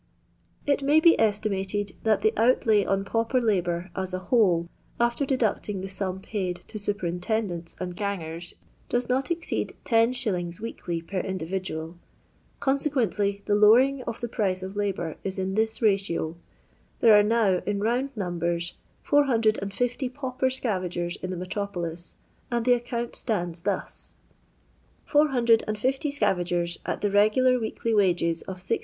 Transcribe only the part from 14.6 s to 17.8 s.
of Ubour is in this ratio: There are now, in